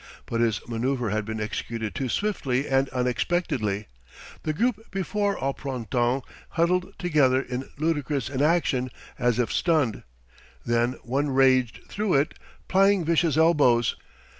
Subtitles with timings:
[0.25, 3.85] But his manoeuvre had been executed too swiftly and unexpectedly.
[4.41, 10.01] The group before Au Printemps huddled together in ludicrous inaction, as if stunned.
[10.65, 12.33] Then one raged through it,
[12.67, 13.95] plying vicious elbows.